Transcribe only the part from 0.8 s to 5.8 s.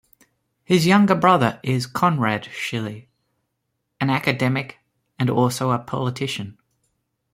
younger brother is Konrad Schily, an academic and also a